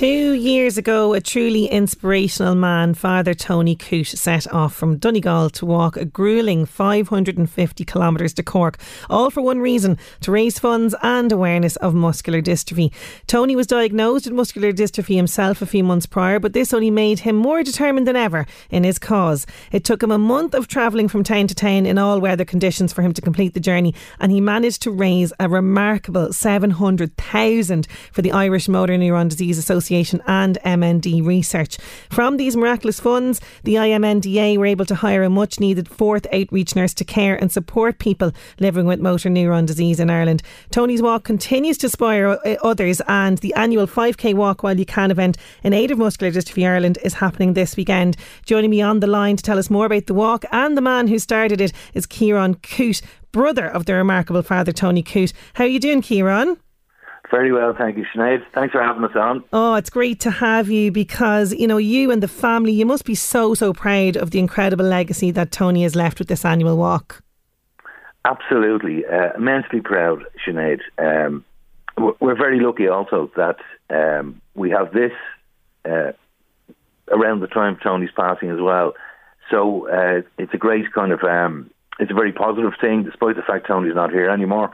Two 0.00 0.32
years 0.32 0.78
ago, 0.78 1.12
a 1.12 1.20
truly 1.20 1.66
inspirational 1.66 2.54
man, 2.54 2.94
Father 2.94 3.34
Tony 3.34 3.76
Coote, 3.76 4.06
set 4.06 4.50
off 4.50 4.74
from 4.74 4.96
Donegal 4.96 5.50
to 5.50 5.66
walk 5.66 5.98
a 5.98 6.06
grueling 6.06 6.64
550 6.64 7.84
kilometres 7.84 8.32
to 8.32 8.42
Cork, 8.42 8.78
all 9.10 9.28
for 9.28 9.42
one 9.42 9.60
reason 9.60 9.98
to 10.22 10.32
raise 10.32 10.58
funds 10.58 10.94
and 11.02 11.30
awareness 11.30 11.76
of 11.76 11.92
muscular 11.92 12.40
dystrophy. 12.40 12.90
Tony 13.26 13.54
was 13.54 13.66
diagnosed 13.66 14.24
with 14.24 14.32
muscular 14.32 14.72
dystrophy 14.72 15.16
himself 15.16 15.60
a 15.60 15.66
few 15.66 15.84
months 15.84 16.06
prior, 16.06 16.40
but 16.40 16.54
this 16.54 16.72
only 16.72 16.90
made 16.90 17.18
him 17.18 17.36
more 17.36 17.62
determined 17.62 18.08
than 18.08 18.16
ever 18.16 18.46
in 18.70 18.84
his 18.84 18.98
cause. 18.98 19.46
It 19.70 19.84
took 19.84 20.02
him 20.02 20.10
a 20.10 20.16
month 20.16 20.54
of 20.54 20.66
travelling 20.66 21.08
from 21.08 21.24
town 21.24 21.46
to 21.48 21.54
town 21.54 21.84
in 21.84 21.98
all 21.98 22.20
weather 22.20 22.46
conditions 22.46 22.90
for 22.90 23.02
him 23.02 23.12
to 23.12 23.20
complete 23.20 23.52
the 23.52 23.60
journey, 23.60 23.94
and 24.18 24.32
he 24.32 24.40
managed 24.40 24.80
to 24.80 24.90
raise 24.90 25.30
a 25.38 25.46
remarkable 25.46 26.32
700,000 26.32 27.86
for 28.12 28.22
the 28.22 28.32
Irish 28.32 28.66
Motor 28.66 28.94
Neuron 28.94 29.28
Disease 29.28 29.58
Association 29.58 29.89
Association 29.90 30.22
and 30.26 30.56
MND 30.64 31.26
Research. 31.26 31.76
From 32.10 32.36
these 32.36 32.56
miraculous 32.56 33.00
funds, 33.00 33.40
the 33.64 33.74
IMNDA 33.74 34.56
were 34.56 34.66
able 34.66 34.84
to 34.84 34.94
hire 34.94 35.24
a 35.24 35.30
much 35.30 35.58
needed 35.58 35.88
fourth 35.88 36.26
outreach 36.32 36.76
nurse 36.76 36.94
to 36.94 37.04
care 37.04 37.34
and 37.34 37.50
support 37.50 37.98
people 37.98 38.32
living 38.60 38.86
with 38.86 39.00
motor 39.00 39.28
neuron 39.28 39.66
disease 39.66 39.98
in 39.98 40.08
Ireland. 40.08 40.42
Tony's 40.70 41.02
Walk 41.02 41.24
continues 41.24 41.76
to 41.78 41.86
inspire 41.86 42.28
uh, 42.28 42.56
others, 42.62 43.02
and 43.08 43.38
the 43.38 43.52
annual 43.54 43.88
5k 43.88 44.34
Walk 44.34 44.62
While 44.62 44.78
You 44.78 44.86
Can 44.86 45.10
event 45.10 45.36
in 45.64 45.72
aid 45.72 45.90
of 45.90 45.98
Muscular 45.98 46.32
Dystrophy 46.32 46.68
Ireland 46.68 46.98
is 47.02 47.14
happening 47.14 47.54
this 47.54 47.76
weekend. 47.76 48.16
Joining 48.46 48.70
me 48.70 48.80
on 48.80 49.00
the 49.00 49.08
line 49.08 49.36
to 49.36 49.42
tell 49.42 49.58
us 49.58 49.70
more 49.70 49.86
about 49.86 50.06
the 50.06 50.14
walk 50.14 50.44
and 50.52 50.76
the 50.76 50.82
man 50.82 51.08
who 51.08 51.18
started 51.18 51.60
it 51.60 51.72
is 51.94 52.06
Kieran 52.06 52.54
Coote, 52.54 53.02
brother 53.32 53.66
of 53.66 53.86
the 53.86 53.94
remarkable 53.94 54.42
father 54.42 54.72
Tony 54.72 55.02
Coote. 55.02 55.32
How 55.54 55.64
are 55.64 55.68
you 55.68 55.80
doing, 55.80 56.00
Kieran? 56.00 56.58
Very 57.30 57.52
well, 57.52 57.74
thank 57.78 57.96
you, 57.96 58.04
Sinead. 58.12 58.44
Thanks 58.52 58.72
for 58.72 58.82
having 58.82 59.04
us 59.04 59.14
on. 59.14 59.44
Oh, 59.52 59.74
it's 59.74 59.90
great 59.90 60.18
to 60.20 60.30
have 60.30 60.68
you 60.68 60.90
because, 60.90 61.52
you 61.52 61.68
know, 61.68 61.76
you 61.76 62.10
and 62.10 62.20
the 62.20 62.28
family, 62.28 62.72
you 62.72 62.84
must 62.84 63.04
be 63.04 63.14
so, 63.14 63.54
so 63.54 63.72
proud 63.72 64.16
of 64.16 64.32
the 64.32 64.40
incredible 64.40 64.84
legacy 64.84 65.30
that 65.30 65.52
Tony 65.52 65.84
has 65.84 65.94
left 65.94 66.18
with 66.18 66.26
this 66.26 66.44
annual 66.44 66.76
walk. 66.76 67.22
Absolutely. 68.24 69.06
Uh, 69.06 69.32
immensely 69.36 69.80
proud, 69.80 70.24
Sinead. 70.44 70.80
Um, 70.98 71.44
we're 71.96 72.36
very 72.36 72.58
lucky 72.58 72.88
also 72.88 73.30
that 73.36 73.58
um, 73.90 74.40
we 74.54 74.70
have 74.70 74.92
this 74.92 75.12
uh, 75.84 76.12
around 77.10 77.40
the 77.40 77.46
time 77.46 77.74
of 77.74 77.82
Tony's 77.82 78.10
passing 78.16 78.50
as 78.50 78.60
well. 78.60 78.94
So 79.50 79.88
uh, 79.88 80.22
it's 80.38 80.54
a 80.54 80.58
great 80.58 80.92
kind 80.92 81.12
of, 81.12 81.22
um, 81.22 81.70
it's 81.98 82.10
a 82.10 82.14
very 82.14 82.32
positive 82.32 82.72
thing, 82.80 83.04
despite 83.04 83.36
the 83.36 83.42
fact 83.42 83.66
Tony's 83.68 83.94
not 83.94 84.10
here 84.10 84.30
anymore. 84.30 84.70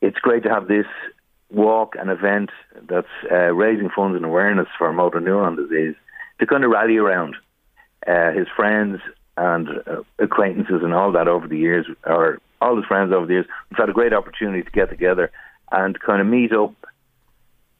It's 0.00 0.18
great 0.18 0.42
to 0.44 0.50
have 0.50 0.68
this 0.68 0.86
walk, 1.50 1.94
an 1.98 2.08
event 2.08 2.50
that's 2.88 3.06
uh, 3.30 3.52
raising 3.52 3.90
funds 3.90 4.16
and 4.16 4.24
awareness 4.24 4.68
for 4.78 4.92
motor 4.92 5.20
neuron 5.20 5.56
disease 5.56 5.94
to 6.40 6.46
kind 6.46 6.64
of 6.64 6.70
rally 6.70 6.96
around 6.96 7.36
uh, 8.06 8.32
his 8.32 8.46
friends 8.54 9.00
and 9.36 9.68
uh, 9.86 10.02
acquaintances 10.18 10.80
and 10.82 10.94
all 10.94 11.12
that 11.12 11.28
over 11.28 11.46
the 11.46 11.58
years, 11.58 11.86
or 12.04 12.40
all 12.60 12.76
his 12.76 12.84
friends 12.86 13.12
over 13.12 13.26
the 13.26 13.34
years. 13.34 13.46
We've 13.70 13.78
had 13.78 13.90
a 13.90 13.92
great 13.92 14.12
opportunity 14.12 14.62
to 14.62 14.70
get 14.70 14.90
together 14.90 15.30
and 15.70 15.98
kind 16.00 16.20
of 16.20 16.26
meet 16.26 16.52
up, 16.52 16.74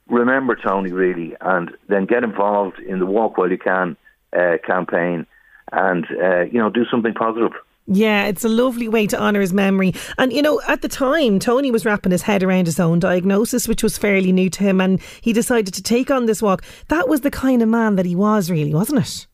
remember 0.08 0.56
Tony 0.56 0.92
really, 0.92 1.36
and 1.40 1.70
then 1.88 2.06
get 2.06 2.24
involved 2.24 2.78
in 2.78 2.98
the 2.98 3.06
Walk 3.06 3.38
While 3.38 3.50
You 3.50 3.58
Can 3.58 3.96
uh, 4.36 4.56
campaign 4.66 5.26
and, 5.72 6.06
uh, 6.22 6.42
you 6.42 6.58
know, 6.58 6.70
do 6.70 6.84
something 6.90 7.14
positive. 7.14 7.52
Yeah, 7.88 8.24
it's 8.26 8.44
a 8.44 8.48
lovely 8.48 8.88
way 8.88 9.06
to 9.06 9.20
honour 9.20 9.40
his 9.40 9.52
memory. 9.52 9.94
And, 10.18 10.32
you 10.32 10.42
know, 10.42 10.60
at 10.66 10.82
the 10.82 10.88
time, 10.88 11.38
Tony 11.38 11.70
was 11.70 11.84
wrapping 11.84 12.10
his 12.10 12.22
head 12.22 12.42
around 12.42 12.66
his 12.66 12.80
own 12.80 12.98
diagnosis, 12.98 13.68
which 13.68 13.82
was 13.82 13.96
fairly 13.96 14.32
new 14.32 14.50
to 14.50 14.62
him, 14.62 14.80
and 14.80 15.00
he 15.20 15.32
decided 15.32 15.72
to 15.74 15.82
take 15.82 16.10
on 16.10 16.26
this 16.26 16.42
walk. 16.42 16.64
That 16.88 17.08
was 17.08 17.20
the 17.20 17.30
kind 17.30 17.62
of 17.62 17.68
man 17.68 17.94
that 17.94 18.04
he 18.04 18.16
was, 18.16 18.50
really, 18.50 18.74
wasn't 18.74 19.00
it? 19.00 19.26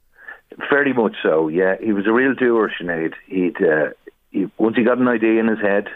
Very 0.68 0.92
much 0.92 1.16
so, 1.22 1.48
yeah. 1.48 1.76
He 1.80 1.94
was 1.94 2.06
a 2.06 2.12
real 2.12 2.34
doer, 2.34 2.70
Sinead. 2.78 3.14
He'd, 3.26 3.56
uh, 3.56 3.90
he, 4.30 4.50
once 4.58 4.76
he 4.76 4.84
got 4.84 4.98
an 4.98 5.08
idea 5.08 5.40
in 5.40 5.48
his 5.48 5.60
head, 5.60 5.88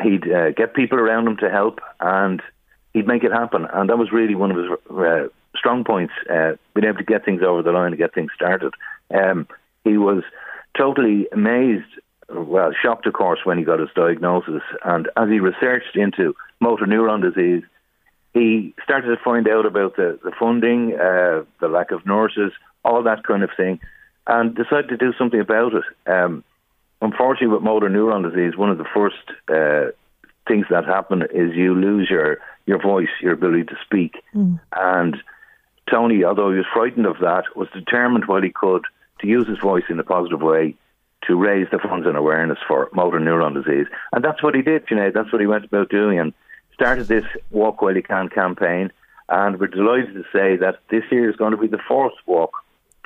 he'd 0.00 0.30
uh, 0.30 0.52
get 0.52 0.74
people 0.74 0.98
around 1.00 1.26
him 1.26 1.38
to 1.38 1.50
help, 1.50 1.80
and 1.98 2.40
he'd 2.94 3.08
make 3.08 3.24
it 3.24 3.32
happen. 3.32 3.66
And 3.72 3.90
that 3.90 3.98
was 3.98 4.12
really 4.12 4.36
one 4.36 4.52
of 4.52 4.56
his 4.56 4.66
uh, 4.96 5.28
strong 5.56 5.82
points, 5.82 6.12
uh, 6.32 6.52
being 6.72 6.86
able 6.86 6.98
to 6.98 7.04
get 7.04 7.24
things 7.24 7.42
over 7.42 7.62
the 7.62 7.72
line 7.72 7.88
and 7.88 7.98
get 7.98 8.14
things 8.14 8.30
started. 8.32 8.74
Um, 9.12 9.48
he 9.82 9.96
was 9.96 10.22
totally 10.76 11.26
amazed, 11.32 11.86
well, 12.28 12.72
shocked, 12.80 13.06
of 13.06 13.12
course, 13.12 13.40
when 13.44 13.58
he 13.58 13.64
got 13.64 13.80
his 13.80 13.88
diagnosis. 13.94 14.62
And 14.84 15.08
as 15.16 15.28
he 15.28 15.40
researched 15.40 15.96
into 15.96 16.34
motor 16.60 16.86
neuron 16.86 17.22
disease, 17.22 17.62
he 18.34 18.74
started 18.84 19.08
to 19.08 19.22
find 19.22 19.48
out 19.48 19.66
about 19.66 19.96
the, 19.96 20.18
the 20.22 20.32
funding, 20.38 20.94
uh, 20.94 21.44
the 21.60 21.68
lack 21.68 21.90
of 21.90 22.06
nurses, 22.06 22.52
all 22.84 23.02
that 23.02 23.24
kind 23.24 23.42
of 23.42 23.50
thing, 23.56 23.80
and 24.26 24.54
decided 24.54 24.88
to 24.88 24.96
do 24.96 25.12
something 25.18 25.40
about 25.40 25.72
it. 25.74 25.84
Um, 26.06 26.44
unfortunately, 27.02 27.48
with 27.48 27.62
motor 27.62 27.88
neuron 27.88 28.22
disease, 28.28 28.56
one 28.56 28.70
of 28.70 28.78
the 28.78 28.84
first 28.94 29.16
uh, 29.48 29.90
things 30.46 30.66
that 30.70 30.84
happen 30.84 31.22
is 31.22 31.54
you 31.54 31.74
lose 31.74 32.08
your, 32.08 32.38
your 32.66 32.80
voice, 32.80 33.08
your 33.20 33.32
ability 33.32 33.64
to 33.64 33.76
speak. 33.84 34.14
Mm. 34.34 34.60
And 34.76 35.16
Tony, 35.90 36.24
although 36.24 36.50
he 36.50 36.58
was 36.58 36.66
frightened 36.72 37.06
of 37.06 37.18
that, 37.20 37.44
was 37.56 37.68
determined 37.74 38.26
while 38.26 38.42
he 38.42 38.52
could 38.54 38.84
to 39.20 39.26
use 39.26 39.48
his 39.48 39.58
voice 39.58 39.84
in 39.88 39.98
a 39.98 40.04
positive 40.04 40.40
way 40.40 40.76
to 41.26 41.36
raise 41.36 41.68
the 41.70 41.78
funds 41.78 42.06
and 42.06 42.16
awareness 42.16 42.58
for 42.66 42.88
motor 42.92 43.20
neuron 43.20 43.54
disease. 43.54 43.86
And 44.12 44.24
that's 44.24 44.42
what 44.42 44.54
he 44.54 44.62
did, 44.62 44.84
you 44.90 44.96
know, 44.96 45.10
that's 45.14 45.32
what 45.32 45.40
he 45.40 45.46
went 45.46 45.64
about 45.64 45.90
doing 45.90 46.18
and 46.18 46.32
started 46.72 47.08
this 47.08 47.24
Walk 47.50 47.82
While 47.82 47.94
You 47.94 48.02
Can 48.02 48.28
campaign. 48.28 48.90
And 49.28 49.60
we're 49.60 49.66
delighted 49.68 50.14
to 50.14 50.24
say 50.32 50.56
that 50.56 50.80
this 50.90 51.04
year 51.10 51.28
is 51.28 51.36
going 51.36 51.52
to 51.52 51.58
be 51.58 51.68
the 51.68 51.78
fourth 51.86 52.14
walk, 52.26 52.52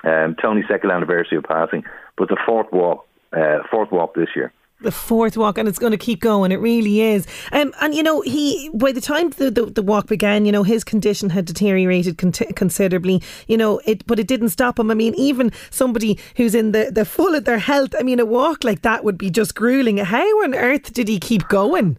um, 0.05 0.37
Tony's 0.41 0.69
second 0.69 0.91
anniversary 0.91 1.39
of 1.39 1.45
passing, 1.45 1.85
but 2.17 2.29
the 2.29 2.39
fourth 2.47 2.73
walk, 2.73 3.07
uh, 3.33 3.59
fourth 3.71 3.91
walk 3.91 4.15
this 4.15 4.29
year 4.35 4.53
the 4.85 4.93
fourth 4.93 5.37
walk 5.37 5.59
and 5.59 5.69
it's 5.69 5.79
going 5.79 5.91
to 5.91 5.99
keep 5.99 6.21
going 6.21 6.53
it 6.53 6.61
really 6.61 7.01
is. 7.01 7.27
Um, 7.53 7.73
and 7.81 7.95
you 7.95 8.03
know 8.03 8.21
he 8.21 8.71
by 8.75 8.93
the 8.93 9.01
time 9.01 9.31
the, 9.31 9.51
the, 9.51 9.67
the, 9.67 9.83
walk 9.83 10.07
began 10.07 10.47
you 10.47 10.53
know 10.53 10.63
his 10.63 10.85
condition 10.85 11.31
had 11.31 11.45
deteriorated 11.47 12.19
con- 12.19 12.33
considerably 12.33 13.23
you 13.49 13.57
know 13.57 13.81
it 13.85 14.07
but 14.07 14.19
it 14.19 14.29
didn't 14.29 14.51
stop 14.51 14.79
him. 14.79 14.91
I 14.91 14.95
mean 14.95 15.15
even 15.17 15.51
somebody 15.71 16.19
who's 16.37 16.55
in 16.55 16.73
the, 16.73 16.91
the 16.93 17.05
full 17.05 17.35
of 17.35 17.45
their 17.45 17.59
health 17.59 17.95
I 17.99 18.03
mean 18.03 18.21
a 18.21 18.25
walk 18.25 18.63
like 18.63 18.83
that 18.83 19.03
would 19.05 19.19
be 19.19 19.31
just 19.31 19.55
grueling. 19.55 19.99
How 19.99 20.27
on 20.45 20.55
earth 20.55 20.93
did 20.93 21.09
he 21.09 21.19
keep 21.19 21.49
going? 21.49 21.99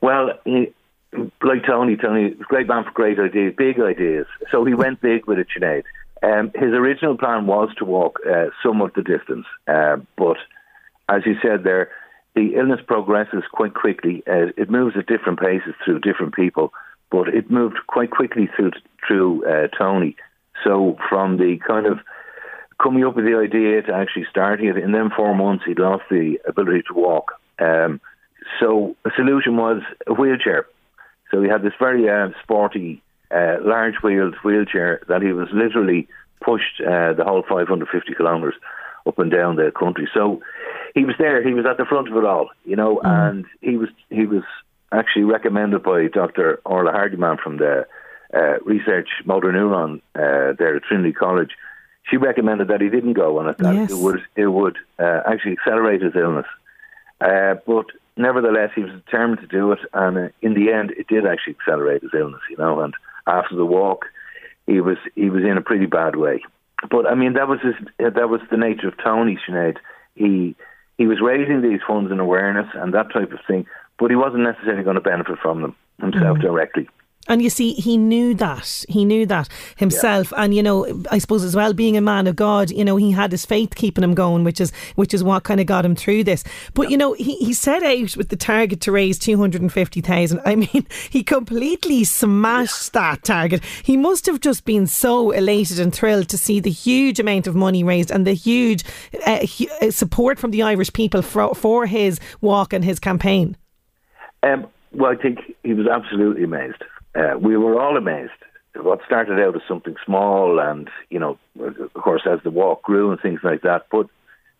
Well 0.00 0.30
he, 0.44 0.72
like 1.42 1.66
Tony 1.66 1.96
Tony 1.96 2.30
great 2.30 2.68
man 2.68 2.84
for 2.84 2.92
great 2.92 3.18
ideas 3.18 3.54
big 3.58 3.80
ideas. 3.80 4.26
So 4.50 4.64
he 4.64 4.74
went 4.74 5.00
big 5.00 5.26
with 5.26 5.38
it 5.38 5.48
Sinead. 5.56 5.82
Um, 6.22 6.50
his 6.54 6.72
original 6.72 7.18
plan 7.18 7.46
was 7.46 7.68
to 7.78 7.84
walk 7.84 8.20
uh, 8.28 8.46
some 8.64 8.80
of 8.80 8.94
the 8.94 9.02
distance 9.02 9.46
uh, 9.68 9.96
but 10.16 10.38
as 11.08 11.22
you 11.24 11.36
said 11.42 11.64
there, 11.64 11.90
the 12.34 12.54
illness 12.54 12.80
progresses 12.86 13.44
quite 13.50 13.74
quickly. 13.74 14.22
Uh, 14.26 14.52
it 14.56 14.70
moves 14.70 14.96
at 14.96 15.06
different 15.06 15.40
paces 15.40 15.74
through 15.84 16.00
different 16.00 16.34
people, 16.34 16.72
but 17.10 17.28
it 17.28 17.50
moved 17.50 17.78
quite 17.86 18.10
quickly 18.10 18.48
through 18.54 18.72
through 19.06 19.44
uh, 19.46 19.68
Tony. 19.76 20.16
So 20.64 20.98
from 21.08 21.38
the 21.38 21.58
kind 21.66 21.86
of 21.86 21.98
coming 22.82 23.04
up 23.04 23.16
with 23.16 23.24
the 23.24 23.38
idea 23.38 23.82
to 23.82 23.94
actually 23.94 24.26
starting 24.30 24.68
it, 24.68 24.76
in 24.76 24.92
then 24.92 25.10
four 25.16 25.34
months 25.34 25.64
he'd 25.66 25.78
lost 25.78 26.04
the 26.10 26.38
ability 26.46 26.82
to 26.88 26.94
walk. 26.94 27.32
Um, 27.58 28.00
so 28.60 28.96
a 29.04 29.10
solution 29.16 29.56
was 29.56 29.82
a 30.06 30.12
wheelchair. 30.12 30.66
So 31.30 31.42
he 31.42 31.48
had 31.48 31.62
this 31.62 31.72
very 31.78 32.08
uh, 32.08 32.28
sporty, 32.42 33.02
uh, 33.30 33.56
large 33.62 33.94
wheeled 34.02 34.36
wheelchair 34.44 35.00
that 35.08 35.22
he 35.22 35.32
was 35.32 35.48
literally 35.52 36.06
pushed 36.44 36.80
uh, 36.80 37.14
the 37.14 37.24
whole 37.24 37.42
550 37.48 38.14
kilometres 38.14 38.54
up 39.06 39.18
and 39.18 39.30
down 39.30 39.56
the 39.56 39.72
country. 39.76 40.08
So 40.12 40.40
he 40.94 41.04
was 41.04 41.14
there. 41.18 41.46
He 41.46 41.54
was 41.54 41.66
at 41.66 41.76
the 41.76 41.84
front 41.84 42.08
of 42.08 42.16
it 42.16 42.24
all, 42.24 42.50
you 42.64 42.76
know, 42.76 42.96
mm. 42.96 43.06
and 43.06 43.44
he 43.60 43.76
was 43.76 43.90
he 44.10 44.26
was 44.26 44.42
actually 44.92 45.24
recommended 45.24 45.82
by 45.82 46.08
Dr. 46.08 46.60
Orla 46.64 46.92
Hardiman 46.92 47.38
from 47.42 47.58
the 47.58 47.86
uh, 48.34 48.58
Research 48.64 49.08
Motor 49.24 49.52
Neuron 49.52 50.00
uh, 50.14 50.54
there 50.58 50.76
at 50.76 50.82
Trinity 50.84 51.12
College. 51.12 51.50
She 52.10 52.16
recommended 52.16 52.68
that 52.68 52.80
he 52.80 52.88
didn't 52.88 53.14
go 53.14 53.38
on 53.38 53.48
it. 53.48 53.58
That 53.58 53.74
yes. 53.74 53.90
it 53.90 53.98
would 53.98 54.22
it 54.36 54.46
would 54.46 54.76
uh, 54.98 55.22
actually 55.26 55.52
accelerate 55.52 56.02
his 56.02 56.14
illness. 56.14 56.46
Uh, 57.20 57.54
but 57.66 57.86
nevertheless, 58.16 58.70
he 58.74 58.82
was 58.82 58.92
determined 58.92 59.40
to 59.40 59.46
do 59.46 59.72
it, 59.72 59.80
and 59.92 60.18
uh, 60.18 60.28
in 60.42 60.54
the 60.54 60.72
end, 60.72 60.92
it 60.92 61.08
did 61.08 61.26
actually 61.26 61.56
accelerate 61.58 62.02
his 62.02 62.12
illness. 62.14 62.42
You 62.50 62.56
know, 62.56 62.80
and 62.80 62.94
after 63.26 63.56
the 63.56 63.66
walk, 63.66 64.06
he 64.66 64.80
was 64.80 64.98
he 65.14 65.30
was 65.30 65.42
in 65.42 65.56
a 65.56 65.62
pretty 65.62 65.86
bad 65.86 66.16
way. 66.16 66.42
But 66.90 67.06
I 67.06 67.14
mean, 67.14 67.34
that 67.34 67.48
was 67.48 67.60
his, 67.60 67.74
that 67.98 68.28
was 68.28 68.40
the 68.50 68.56
nature 68.56 68.88
of 68.88 68.94
Tony 69.02 69.38
Sinead. 69.46 69.78
He 70.14 70.54
he 70.98 71.06
was 71.06 71.20
raising 71.20 71.62
these 71.62 71.80
funds 71.86 72.10
and 72.10 72.20
awareness 72.20 72.68
and 72.74 72.94
that 72.94 73.12
type 73.12 73.32
of 73.32 73.40
thing, 73.46 73.66
but 73.98 74.10
he 74.10 74.16
wasn't 74.16 74.42
necessarily 74.42 74.82
going 74.82 74.94
to 74.96 75.00
benefit 75.00 75.38
from 75.38 75.62
them 75.62 75.76
himself 76.00 76.38
mm. 76.38 76.42
directly. 76.42 76.88
And 77.28 77.42
you 77.42 77.50
see, 77.50 77.74
he 77.74 77.96
knew 77.96 78.34
that. 78.34 78.84
He 78.88 79.04
knew 79.04 79.26
that 79.26 79.48
himself. 79.76 80.32
Yeah. 80.32 80.44
And, 80.44 80.54
you 80.54 80.62
know, 80.62 81.02
I 81.10 81.18
suppose 81.18 81.42
as 81.42 81.56
well, 81.56 81.72
being 81.72 81.96
a 81.96 82.00
man 82.00 82.26
of 82.26 82.36
God, 82.36 82.70
you 82.70 82.84
know, 82.84 82.96
he 82.96 83.10
had 83.10 83.32
his 83.32 83.44
faith 83.44 83.74
keeping 83.74 84.04
him 84.04 84.14
going, 84.14 84.44
which 84.44 84.60
is 84.60 84.72
which 84.94 85.12
is 85.12 85.24
what 85.24 85.44
kind 85.44 85.60
of 85.60 85.66
got 85.66 85.84
him 85.84 85.96
through 85.96 86.24
this. 86.24 86.44
But, 86.74 86.84
yeah. 86.84 86.90
you 86.90 86.96
know, 86.96 87.12
he, 87.14 87.36
he 87.36 87.52
set 87.52 87.82
out 87.82 88.16
with 88.16 88.28
the 88.28 88.36
target 88.36 88.80
to 88.82 88.92
raise 88.92 89.18
250,000. 89.18 90.40
I 90.44 90.54
mean, 90.54 90.86
he 91.10 91.22
completely 91.22 92.04
smashed 92.04 92.94
yeah. 92.94 93.00
that 93.12 93.24
target. 93.24 93.64
He 93.82 93.96
must 93.96 94.26
have 94.26 94.40
just 94.40 94.64
been 94.64 94.86
so 94.86 95.30
elated 95.32 95.80
and 95.80 95.94
thrilled 95.94 96.28
to 96.28 96.38
see 96.38 96.60
the 96.60 96.70
huge 96.70 97.18
amount 97.18 97.46
of 97.46 97.54
money 97.54 97.82
raised 97.82 98.10
and 98.10 98.26
the 98.26 98.34
huge 98.34 98.84
uh, 99.26 99.46
uh 99.80 99.90
support 99.90 100.38
from 100.38 100.50
the 100.50 100.62
Irish 100.62 100.92
people 100.92 101.22
for, 101.22 101.54
for 101.54 101.86
his 101.86 102.20
walk 102.40 102.72
and 102.72 102.84
his 102.84 102.98
campaign. 102.98 103.56
Um, 104.42 104.66
well, 104.92 105.10
I 105.10 105.16
think 105.16 105.38
he 105.64 105.74
was 105.74 105.86
absolutely 105.86 106.44
amazed 106.44 106.82
uh, 107.16 107.38
we 107.38 107.56
were 107.56 107.80
all 107.80 107.96
amazed. 107.96 108.32
What 108.74 109.00
started 109.06 109.40
out 109.40 109.56
as 109.56 109.62
something 109.66 109.96
small, 110.04 110.60
and 110.60 110.90
you 111.08 111.18
know, 111.18 111.38
of 111.58 111.92
course, 111.94 112.22
as 112.30 112.40
the 112.44 112.50
walk 112.50 112.82
grew 112.82 113.10
and 113.10 113.20
things 113.20 113.40
like 113.42 113.62
that. 113.62 113.86
But 113.90 114.08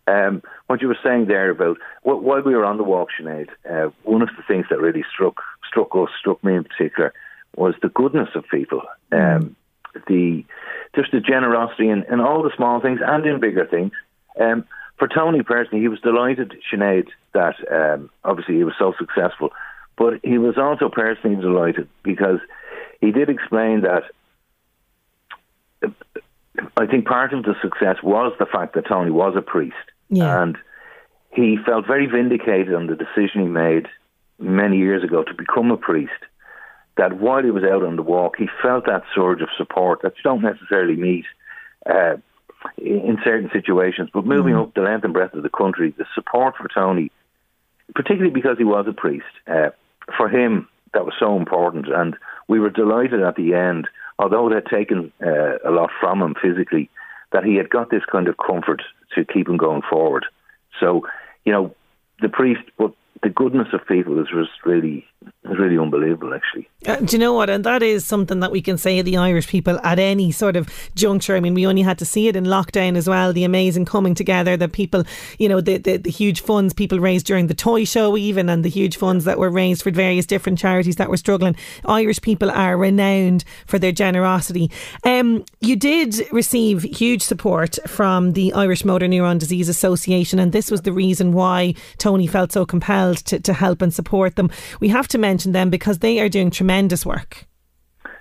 um, 0.07 0.43
what 0.67 0.81
you 0.81 0.89
were 0.89 0.99
saying 1.05 1.27
there 1.27 1.51
about 1.51 1.77
while 2.03 2.41
we 2.41 2.55
were 2.55 2.65
on 2.65 2.79
the 2.79 2.83
walk, 2.83 3.09
Sinead, 3.21 3.49
uh, 3.71 3.91
one 4.05 4.23
of 4.23 4.29
the 4.29 4.43
things 4.49 4.67
that 4.71 4.81
really 4.81 5.05
struck 5.13 5.43
struck 5.69 5.95
us, 5.95 6.09
struck 6.19 6.43
me 6.43 6.57
in 6.57 6.65
particular, 6.65 7.13
was 7.57 7.75
the 7.83 7.91
goodness 7.91 8.31
of 8.35 8.45
people. 8.51 8.83
Um, 9.13 9.55
the 10.07 10.45
just 10.95 11.13
the 11.13 11.21
generosity 11.21 11.89
in, 11.89 12.05
in 12.11 12.21
all 12.21 12.43
the 12.43 12.53
small 12.57 12.81
things 12.81 13.01
and 13.05 13.27
in 13.27 13.41
bigger 13.41 13.67
things. 13.67 13.93
Um, 14.41 14.65
for 14.99 15.09
Tony 15.09 15.43
personally, 15.43 15.83
he 15.83 15.89
was 15.89 16.01
delighted, 16.01 16.55
Sinead, 16.73 17.09
that 17.35 17.57
um, 17.71 18.09
obviously 18.25 18.57
he 18.57 18.65
was 18.65 18.75
so 18.79 18.95
successful 18.99 19.53
but 19.97 20.21
he 20.23 20.39
was 20.39 20.57
also 20.59 20.89
personally 20.89 21.37
delighted 21.37 21.89
because 22.03 22.39
he 23.01 23.13
did 23.13 23.29
explain 23.29 23.83
that 23.83 24.05
I 26.77 26.87
think 26.87 27.07
part 27.07 27.33
of 27.33 27.45
the 27.45 27.55
success 27.63 27.97
was 28.03 28.33
the 28.39 28.47
fact 28.47 28.75
that 28.75 28.87
Tony 28.89 29.11
was 29.11 29.35
a 29.37 29.43
priest. 29.43 29.75
Yeah. 30.09 30.43
And 30.43 30.57
he 31.33 31.59
felt 31.65 31.87
very 31.87 32.07
vindicated 32.07 32.75
on 32.75 32.87
the 32.87 32.97
decision 32.97 33.43
he 33.43 33.49
made 33.49 33.87
many 34.39 34.79
years 34.79 35.05
ago 35.05 35.23
to 35.23 35.35
become 35.35 35.71
a 35.71 35.77
priest. 35.77 36.13
That 36.97 37.19
while 37.19 37.43
he 37.43 37.51
was 37.51 37.63
out 37.63 37.85
on 37.85 37.97
the 37.97 38.03
walk, 38.03 38.37
he 38.39 38.49
felt 38.63 38.87
that 38.87 39.03
surge 39.15 39.43
of 39.43 39.49
support 39.57 40.01
that 40.03 40.15
you 40.17 40.23
don't 40.23 40.43
necessarily 40.43 40.97
meet 40.97 41.27
uh, 41.85 42.17
in 42.79 43.19
certain 43.23 43.51
situations. 43.53 44.09
But 44.13 44.25
moving 44.25 44.55
mm. 44.55 44.63
up 44.63 44.75
the 44.75 44.81
length 44.81 45.05
and 45.05 45.13
breadth 45.13 45.35
of 45.35 45.43
the 45.43 45.51
country, 45.51 45.95
the 45.97 46.07
support 46.15 46.57
for 46.57 46.69
Tony, 46.69 47.13
particularly 47.95 48.33
because 48.33 48.57
he 48.57 48.65
was 48.65 48.87
a 48.89 48.95
priest, 48.95 49.27
uh, 49.47 49.71
for 50.17 50.29
him, 50.29 50.69
that 50.95 51.05
was 51.05 51.15
so 51.19 51.37
important. 51.37 51.87
And 51.89 52.17
we 52.49 52.61
were 52.61 52.71
delighted 52.71 53.23
at 53.23 53.37
the 53.37 53.55
end, 53.55 53.89
although 54.19 54.51
it 54.51 54.55
had 54.55 54.67
taken 54.67 55.13
uh, 55.25 55.59
a 55.65 55.71
lot 55.71 55.91
from 56.01 56.23
him 56.23 56.35
physically, 56.41 56.91
that 57.33 57.45
he 57.45 57.57
had 57.57 57.71
got 57.71 57.91
this 57.91 58.05
kind 58.11 58.29
of 58.29 58.37
comfort 58.37 58.83
to 59.15 59.25
keep 59.25 59.49
him 59.49 59.57
going 59.57 59.83
forward. 59.89 60.27
So, 60.81 61.07
you 61.45 61.53
know, 61.53 61.75
the 62.21 62.29
priest, 62.29 62.63
but 62.79 62.93
the 63.23 63.29
goodness 63.29 63.69
of 63.73 63.87
people 63.87 64.21
is 64.21 64.29
just 64.29 64.65
really 64.65 65.07
is 65.51 65.59
really 65.59 65.79
unbelievable, 65.79 66.35
actually. 66.35 66.69
Uh, 66.87 66.97
do 66.97 67.17
you 67.17 67.19
know 67.19 67.33
what? 67.33 67.51
And 67.51 67.65
that 67.65 67.83
is 67.83 68.07
something 68.07 68.41
that 68.41 68.53
we 68.53 68.61
can 68.61 68.79
say 68.79 69.03
the 69.03 69.17
Irish 69.17 69.49
people 69.49 69.79
at 69.83 69.99
any 69.99 70.33
sort 70.33 70.57
of 70.57 70.69
juncture. 70.95 71.37
I 71.37 71.41
mean, 71.41 71.55
we 71.55 71.67
only 71.67 71.83
had 71.83 71.99
to 71.99 72.05
see 72.05 72.29
it 72.29 72.37
in 72.37 72.45
lockdown 72.45 72.97
as 72.97 73.09
well. 73.09 73.33
The 73.33 73.45
amazing 73.45 73.85
coming 73.85 74.15
together, 74.15 74.57
the 74.57 74.69
people, 74.69 75.05
you 75.39 75.49
know, 75.49 75.61
the, 75.61 75.79
the, 75.79 75.97
the 75.97 76.11
huge 76.11 76.41
funds 76.41 76.75
people 76.75 77.01
raised 77.01 77.27
during 77.27 77.47
the 77.47 77.55
toy 77.55 77.85
show, 77.85 78.17
even, 78.17 78.49
and 78.49 78.65
the 78.65 78.69
huge 78.69 78.97
funds 78.97 79.25
that 79.25 79.39
were 79.39 79.51
raised 79.51 79.83
for 79.83 79.91
various 79.91 80.27
different 80.27 80.59
charities 80.59 80.97
that 80.97 81.11
were 81.11 81.17
struggling. 81.17 81.57
Irish 81.85 82.21
people 82.21 82.51
are 82.51 82.77
renowned 82.77 83.45
for 83.67 83.79
their 83.79 83.93
generosity. 83.93 84.71
Um, 85.05 85.45
you 85.61 85.77
did 85.77 86.23
receive 86.33 86.83
huge 86.83 87.23
support 87.23 87.79
from 87.87 88.33
the 88.33 88.53
Irish 88.53 88.85
Motor 88.85 89.07
Neuron 89.07 89.39
Disease 89.39 89.69
Association, 89.69 90.39
and 90.39 90.53
this 90.53 90.71
was 90.71 90.83
the 90.83 90.93
reason 90.93 91.33
why 91.33 91.75
Tony 91.99 92.27
felt 92.27 92.53
so 92.53 92.67
compelled 92.67 93.19
to, 93.19 93.41
to 93.41 93.53
help 93.53 93.83
and 93.83 93.93
support 93.95 94.37
them. 94.37 94.51
We 94.81 94.89
have 94.89 95.09
to 95.09 95.19
mention 95.19 95.36
them 95.45 95.71
because 95.71 95.99
they 95.99 96.21
are 96.21 96.29
doing 96.29 96.51
tremendous 96.51 97.05
work. 97.05 97.47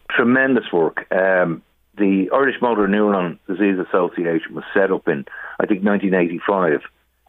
Tremendous 0.10 0.72
work. 0.72 1.06
Um, 1.12 1.62
the 1.98 2.30
Irish 2.34 2.56
Motor 2.62 2.88
Neuron 2.88 3.40
Disease 3.48 3.78
Association 3.80 4.54
was 4.54 4.64
set 4.74 4.92
up 4.92 5.08
in, 5.08 5.26
I 5.60 5.66
think, 5.66 5.84
1985. 5.84 6.82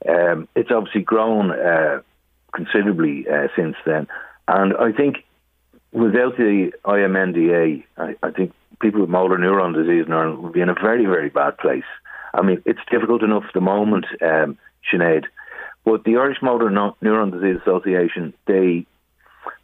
Um, 0.09 0.49
it's 0.55 0.71
obviously 0.71 1.03
grown 1.03 1.53
uh, 1.53 2.01
considerably 2.53 3.27
uh, 3.29 3.49
since 3.57 3.77
then. 3.85 4.07
And 4.49 4.75
I 4.77 4.93
think 4.93 5.25
without 5.93 6.37
the 6.37 6.73
IMNDA, 6.85 7.85
I, 7.97 8.17
I 8.23 8.31
think 8.31 8.53
people 8.81 9.01
with 9.01 9.11
motor 9.11 9.37
neuron 9.37 9.75
disease 9.75 10.07
in 10.07 10.13
Ireland 10.13 10.43
would 10.43 10.53
be 10.53 10.61
in 10.61 10.69
a 10.69 10.75
very, 10.75 11.07
very 11.07 11.31
bad 11.31 11.59
place. 11.59 11.85
I 12.35 12.43
mean, 12.43 12.63
it's 12.67 12.81
difficult 12.91 13.23
enough 13.23 13.45
at 13.49 13.55
the 13.55 13.61
moment, 13.61 14.07
um, 14.21 14.59
Sinead, 14.93 15.25
but 15.87 16.05
the 16.05 16.17
Irish 16.17 16.39
Motor 16.43 16.69
Neuron 16.69 17.33
Disease 17.33 17.61
Association, 17.63 18.35
they 18.47 18.87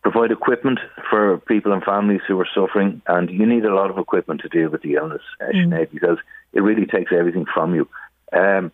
provide 0.02 0.32
equipment 0.32 0.80
for 1.08 1.38
people 1.38 1.72
and 1.72 1.82
families 1.82 2.20
who 2.26 2.38
are 2.40 2.48
suffering, 2.54 3.00
and 3.06 3.30
you 3.30 3.46
need 3.46 3.64
a 3.64 3.74
lot 3.74 3.90
of 3.90 3.98
equipment 3.98 4.40
to 4.40 4.48
deal 4.48 4.68
with 4.68 4.82
the 4.82 4.94
illness, 4.94 5.22
uh, 5.40 5.46
mm. 5.46 5.90
because 5.90 6.18
it 6.52 6.60
really 6.60 6.86
takes 6.86 7.12
everything 7.12 7.46
from 7.52 7.74
you. 7.74 7.88
Um, 8.32 8.72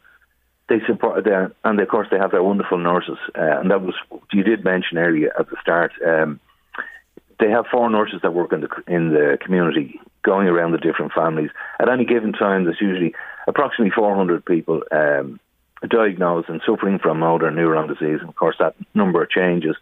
they 0.69 0.81
support 0.87 1.25
their, 1.25 1.53
and 1.65 1.81
of 1.81 1.89
course 1.89 2.09
they 2.11 2.19
have 2.19 2.31
their 2.31 2.43
wonderful 2.43 2.79
nurses, 2.79 3.19
uh, 3.37 3.61
and 3.61 3.71
that 3.71 3.83
was 3.83 3.95
you 4.33 4.43
did 4.43 4.65
mention 4.65 4.99
earlier 4.99 5.33
at 5.39 5.49
the 5.49 5.57
start. 5.61 5.93
Um, 6.07 6.41
they 7.41 7.51
have 7.51 7.67
four 7.71 7.89
nurses 7.89 8.21
that 8.23 8.35
work 8.35 8.53
in 8.53 8.61
the 8.63 8.69
in 8.87 9.11
the 9.11 9.39
community, 9.41 10.01
going 10.23 10.49
around 10.49 10.73
the 10.73 10.79
different 10.79 11.13
families. 11.13 11.51
At 11.79 11.89
any 11.89 12.05
given 12.05 12.33
time, 12.33 12.65
there's 12.65 12.81
usually 12.81 13.15
approximately 13.47 13.93
400 13.93 14.45
people 14.45 14.83
um, 14.91 15.41
diagnosed 15.89 16.49
and 16.49 16.61
suffering 16.67 16.99
from 16.99 17.21
motor 17.21 17.51
neuron 17.51 17.89
disease. 17.89 18.19
And 18.21 18.29
of 18.29 18.37
course, 18.37 18.57
that 18.59 18.75
number 18.95 19.25
changes, 19.27 19.77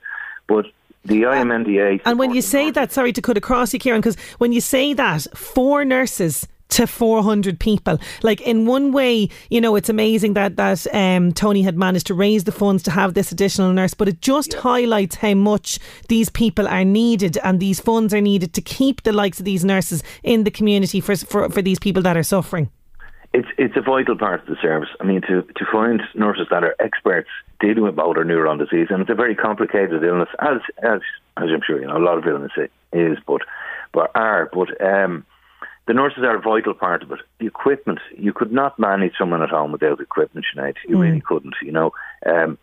but 0.46 0.66
the 1.06 1.22
IMNDA. 1.22 2.02
And 2.04 2.18
when 2.18 2.34
you 2.34 2.42
say 2.42 2.70
that, 2.70 2.92
sorry 2.92 3.12
to 3.12 3.22
cut 3.22 3.36
across 3.36 3.72
you, 3.72 3.78
Kieran, 3.78 4.00
because 4.00 4.18
when 4.38 4.52
you 4.52 4.60
say 4.60 4.92
that, 4.94 5.26
four 5.36 5.84
nurses 5.84 6.46
to 6.68 6.86
400 6.86 7.60
people. 7.60 7.98
Like 8.22 8.40
in 8.40 8.66
one 8.66 8.92
way, 8.92 9.28
you 9.50 9.60
know, 9.60 9.76
it's 9.76 9.88
amazing 9.88 10.34
that 10.34 10.56
that 10.56 10.86
um, 10.92 11.32
Tony 11.32 11.62
had 11.62 11.76
managed 11.76 12.08
to 12.08 12.14
raise 12.14 12.44
the 12.44 12.52
funds 12.52 12.82
to 12.84 12.90
have 12.90 13.14
this 13.14 13.30
additional 13.32 13.72
nurse, 13.72 13.94
but 13.94 14.08
it 14.08 14.20
just 14.20 14.52
yeah. 14.52 14.60
highlights 14.60 15.16
how 15.16 15.34
much 15.34 15.78
these 16.08 16.28
people 16.28 16.66
are 16.66 16.84
needed 16.84 17.38
and 17.44 17.60
these 17.60 17.80
funds 17.80 18.12
are 18.12 18.20
needed 18.20 18.52
to 18.54 18.60
keep 18.60 19.02
the 19.02 19.12
likes 19.12 19.38
of 19.38 19.44
these 19.44 19.64
nurses 19.64 20.02
in 20.22 20.44
the 20.44 20.50
community 20.50 21.00
for 21.00 21.16
for, 21.16 21.48
for 21.50 21.62
these 21.62 21.78
people 21.78 22.02
that 22.02 22.16
are 22.16 22.22
suffering 22.22 22.70
it's 23.36 23.48
it's 23.58 23.76
a 23.76 23.82
vital 23.82 24.16
part 24.16 24.40
of 24.40 24.46
the 24.46 24.56
service. 24.62 24.88
I 24.98 25.04
mean, 25.04 25.20
to 25.22 25.42
to 25.42 25.64
find 25.70 26.00
nurses 26.14 26.46
that 26.50 26.64
are 26.64 26.74
experts 26.80 27.28
dealing 27.60 27.82
with 27.82 27.94
motor 27.94 28.24
neuron 28.24 28.58
disease, 28.58 28.88
and 28.90 29.02
it's 29.02 29.10
a 29.10 29.14
very 29.14 29.34
complicated 29.34 30.02
illness, 30.02 30.30
as 30.40 30.60
as 30.82 31.00
as 31.36 31.48
I'm 31.52 31.60
sure 31.66 31.78
you 31.78 31.86
know, 31.86 31.98
a 31.98 32.06
lot 32.08 32.16
of 32.16 32.26
illness 32.26 32.52
is, 32.92 33.18
but 33.26 33.42
but 33.92 34.10
are, 34.14 34.50
but 34.52 34.68
um, 34.82 35.26
the 35.86 35.92
nurses 35.92 36.24
are 36.24 36.36
a 36.36 36.40
vital 36.40 36.72
part 36.72 37.02
of 37.02 37.12
it. 37.12 37.20
The 37.38 37.46
equipment, 37.46 37.98
you 38.16 38.32
could 38.32 38.52
not 38.52 38.78
manage 38.78 39.12
someone 39.18 39.42
at 39.42 39.50
home 39.50 39.70
without 39.70 40.00
equipment, 40.00 40.46
Sinead. 40.46 40.76
You 40.88 40.96
mm. 40.96 41.00
really 41.00 41.20
couldn't. 41.20 41.56
You 41.62 41.72
know, 41.72 41.92
um, 42.24 42.56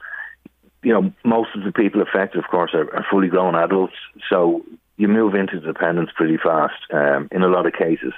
you 0.82 0.92
know, 0.92 1.14
most 1.24 1.50
of 1.56 1.64
the 1.64 1.72
people 1.72 2.02
affected, 2.02 2.44
of 2.44 2.50
course, 2.50 2.72
are, 2.74 2.92
are 2.96 3.06
fully 3.12 3.28
grown 3.28 3.54
adults, 3.54 3.94
so 4.28 4.66
you 4.98 5.08
move 5.08 5.36
into 5.36 5.60
dependence 5.60 6.10
pretty 6.16 6.38
fast 6.38 6.82
um, 6.92 7.28
in 7.32 7.44
a 7.44 7.48
lot 7.48 7.68
of 7.68 7.74
cases. 7.74 8.14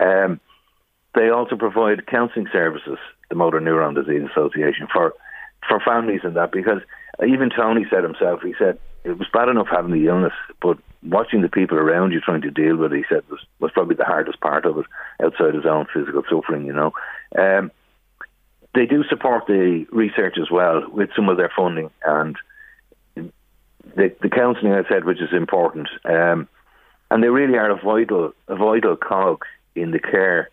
Um, 0.00 0.40
they 1.14 1.28
also 1.28 1.56
provide 1.56 2.06
counselling 2.06 2.48
services, 2.52 2.98
the 3.28 3.34
Motor 3.34 3.60
Neuron 3.60 3.94
Disease 3.94 4.28
Association, 4.30 4.86
for 4.92 5.14
for 5.68 5.80
families 5.80 6.20
and 6.24 6.36
that 6.36 6.52
because 6.52 6.80
even 7.26 7.50
Tony 7.50 7.84
said 7.90 8.02
himself, 8.02 8.40
he 8.42 8.54
said 8.58 8.78
it 9.04 9.18
was 9.18 9.28
bad 9.32 9.48
enough 9.48 9.68
having 9.70 9.92
the 9.92 10.06
illness, 10.06 10.32
but 10.62 10.78
watching 11.02 11.42
the 11.42 11.48
people 11.48 11.78
around 11.78 12.12
you 12.12 12.20
trying 12.20 12.42
to 12.42 12.50
deal 12.50 12.76
with 12.76 12.92
it, 12.92 12.96
he 12.96 13.04
said 13.08 13.22
was 13.30 13.40
was 13.58 13.72
probably 13.72 13.96
the 13.96 14.04
hardest 14.04 14.40
part 14.40 14.64
of 14.64 14.78
it, 14.78 14.86
outside 15.22 15.54
his 15.54 15.66
own 15.66 15.86
physical 15.92 16.22
suffering, 16.30 16.66
you 16.66 16.72
know. 16.72 16.92
Um, 17.38 17.70
they 18.74 18.86
do 18.86 19.02
support 19.04 19.46
the 19.46 19.86
research 19.90 20.36
as 20.40 20.50
well 20.50 20.88
with 20.90 21.10
some 21.16 21.28
of 21.28 21.36
their 21.36 21.50
funding 21.56 21.90
and 22.06 22.36
the, 23.16 24.14
the 24.22 24.28
counselling 24.28 24.72
I 24.72 24.88
said, 24.88 25.04
which 25.04 25.20
is 25.20 25.32
important, 25.32 25.88
um, 26.04 26.48
and 27.10 27.22
they 27.22 27.28
really 27.28 27.58
are 27.58 27.70
a 27.70 27.80
vital 27.80 28.32
a 28.48 28.56
vital 28.56 28.96
cog 28.96 29.44
in 29.74 29.90
the 29.90 29.98
care 29.98 30.48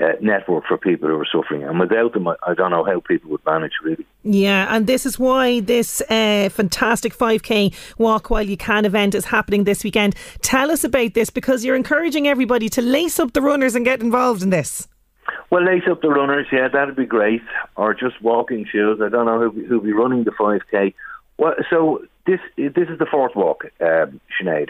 uh, 0.00 0.12
network 0.20 0.64
for 0.66 0.76
people 0.76 1.08
who 1.08 1.18
are 1.18 1.26
suffering. 1.30 1.64
And 1.64 1.80
without 1.80 2.12
them, 2.12 2.28
I, 2.28 2.36
I, 2.46 2.54
don't 2.54 2.70
know 2.70 2.84
how 2.84 3.00
people 3.00 3.30
would 3.30 3.44
manage 3.46 3.72
really. 3.82 4.06
Yeah, 4.24 4.74
and 4.74 4.86
this 4.86 5.06
is 5.06 5.18
why 5.18 5.60
this 5.60 6.00
uh, 6.02 6.48
fantastic 6.50 7.16
5K 7.16 7.74
Walk 7.98 8.30
While 8.30 8.42
You 8.42 8.56
Can 8.56 8.84
event 8.84 9.14
is 9.14 9.26
happening 9.26 9.64
this 9.64 9.84
weekend. 9.84 10.14
Tell 10.42 10.70
us 10.70 10.84
about 10.84 11.14
this 11.14 11.30
because 11.30 11.64
you're 11.64 11.76
encouraging 11.76 12.28
everybody 12.28 12.68
to 12.70 12.82
lace 12.82 13.18
up 13.18 13.32
the 13.32 13.42
runners 13.42 13.74
and 13.74 13.84
get 13.84 14.02
involved 14.02 14.42
in 14.42 14.50
this. 14.50 14.88
Well, 15.50 15.64
lace 15.64 15.84
up 15.90 16.02
the 16.02 16.10
runners, 16.10 16.46
yeah, 16.52 16.68
that'd 16.68 16.96
be 16.96 17.06
great. 17.06 17.42
Or 17.76 17.94
just 17.94 18.20
walking 18.20 18.66
shoes. 18.70 19.00
I 19.02 19.08
don't 19.08 19.26
know 19.26 19.38
who 19.40 19.64
who'll 19.66 19.80
be 19.80 19.92
running 19.92 20.24
the 20.24 20.32
5K. 20.32 20.94
Well, 21.38 21.54
so 21.70 22.04
this 22.26 22.40
this 22.56 22.88
is 22.88 22.98
the 22.98 23.06
fourth 23.10 23.34
walk, 23.36 23.64
um, 23.80 24.20
Sinead. 24.40 24.68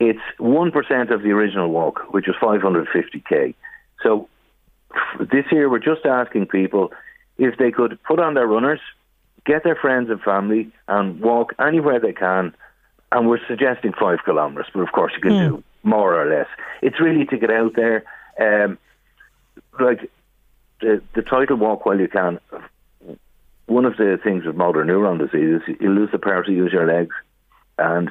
It's 0.00 0.20
one 0.38 0.72
percent 0.72 1.10
of 1.10 1.22
the 1.22 1.30
original 1.30 1.68
walk, 1.68 2.12
which 2.12 2.26
was 2.26 2.36
550k. 2.40 3.54
So 4.02 4.28
this 5.20 5.44
year, 5.50 5.68
we're 5.68 5.78
just 5.78 6.04
asking 6.04 6.46
people 6.46 6.92
if 7.38 7.56
they 7.58 7.70
could 7.70 7.98
put 8.04 8.20
on 8.20 8.34
their 8.34 8.46
runners, 8.46 8.80
get 9.44 9.64
their 9.64 9.76
friends 9.76 10.10
and 10.10 10.20
family, 10.20 10.70
and 10.88 11.20
walk 11.20 11.54
anywhere 11.58 12.00
they 12.00 12.12
can. 12.12 12.54
And 13.12 13.28
we're 13.28 13.44
suggesting 13.46 13.92
five 13.98 14.18
kilometres, 14.24 14.66
but 14.72 14.80
of 14.80 14.92
course 14.92 15.12
you 15.14 15.20
can 15.20 15.32
mm. 15.32 15.48
do 15.50 15.64
more 15.82 16.20
or 16.20 16.28
less. 16.28 16.48
It's 16.82 17.00
really 17.00 17.24
to 17.26 17.36
get 17.36 17.50
out 17.50 17.74
there. 17.76 18.04
Um, 18.40 18.78
like 19.78 20.10
the 20.80 21.02
the 21.14 21.22
title 21.22 21.56
"Walk 21.56 21.86
While 21.86 22.00
You 22.00 22.08
Can." 22.08 22.40
One 23.66 23.84
of 23.84 23.96
the 23.96 24.18
things 24.22 24.44
with 24.44 24.56
motor 24.56 24.84
neuron 24.84 25.18
disease 25.18 25.62
is 25.66 25.76
you 25.80 25.90
lose 25.90 26.10
the 26.12 26.18
power 26.18 26.42
to 26.42 26.52
use 26.52 26.72
your 26.72 26.86
legs, 26.86 27.14
and 27.78 28.10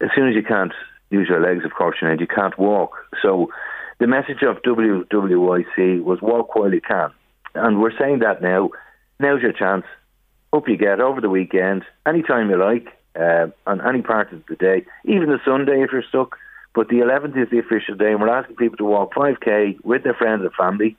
as 0.00 0.08
soon 0.14 0.28
as 0.28 0.34
you 0.34 0.42
can't 0.42 0.72
use 1.10 1.28
your 1.28 1.40
legs, 1.40 1.64
of 1.64 1.72
course, 1.72 1.96
you, 2.00 2.08
know, 2.08 2.16
you 2.18 2.26
can't 2.26 2.58
walk. 2.58 2.96
So 3.22 3.50
the 3.98 4.06
message 4.06 4.42
of 4.42 4.62
WWYC 4.62 6.02
was 6.02 6.22
walk 6.22 6.54
while 6.54 6.72
you 6.72 6.80
can. 6.80 7.10
And 7.54 7.80
we're 7.80 7.96
saying 7.98 8.20
that 8.20 8.40
now. 8.40 8.70
Now's 9.18 9.42
your 9.42 9.52
chance. 9.52 9.84
Hope 10.52 10.68
you 10.68 10.76
get 10.76 11.00
over 11.00 11.20
the 11.20 11.28
weekend, 11.28 11.84
anytime 12.06 12.48
you 12.48 12.56
like, 12.56 12.88
uh, 13.18 13.48
on 13.66 13.86
any 13.86 14.02
part 14.02 14.32
of 14.32 14.44
the 14.46 14.56
day, 14.56 14.86
even 15.04 15.26
the 15.26 15.40
Sunday 15.44 15.82
if 15.82 15.90
you're 15.92 16.04
stuck. 16.08 16.36
But 16.74 16.88
the 16.88 16.96
11th 16.96 17.36
is 17.42 17.50
the 17.50 17.58
official 17.58 17.96
day, 17.96 18.12
and 18.12 18.20
we're 18.20 18.28
asking 18.28 18.56
people 18.56 18.76
to 18.76 18.84
walk 18.84 19.14
5k 19.14 19.84
with 19.84 20.04
their 20.04 20.14
friends 20.14 20.42
and 20.42 20.54
family. 20.54 20.96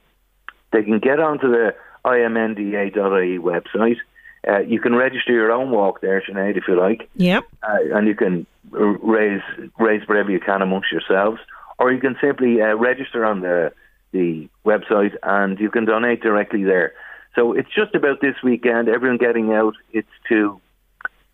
They 0.73 0.83
can 0.83 0.99
get 0.99 1.19
onto 1.19 1.49
the 1.49 1.73
imnda.ie 2.05 3.39
website. 3.39 3.97
Uh, 4.47 4.59
you 4.59 4.79
can 4.79 4.95
register 4.95 5.31
your 5.31 5.51
own 5.51 5.71
walk 5.71 6.01
there, 6.01 6.21
Sinead, 6.21 6.57
if 6.57 6.63
you 6.67 6.77
like. 6.77 7.09
Yep. 7.15 7.45
Uh, 7.63 7.95
and 7.95 8.07
you 8.07 8.15
can 8.15 8.45
raise 8.71 9.41
raise 9.79 10.07
whatever 10.07 10.31
you 10.31 10.39
can 10.39 10.61
amongst 10.61 10.91
yourselves 10.91 11.39
or 11.79 11.91
you 11.91 11.99
can 11.99 12.15
simply 12.21 12.61
uh, 12.61 12.75
register 12.75 13.25
on 13.25 13.41
the 13.41 13.71
the 14.11 14.49
website 14.65 15.15
and 15.21 15.59
you 15.59 15.69
can 15.69 15.85
donate 15.85 16.21
directly 16.21 16.63
there. 16.63 16.93
So 17.35 17.53
it's 17.53 17.69
just 17.75 17.93
about 17.93 18.21
this 18.21 18.35
weekend, 18.43 18.89
everyone 18.89 19.17
getting 19.17 19.53
out. 19.53 19.75
It's 19.93 20.07
to 20.29 20.59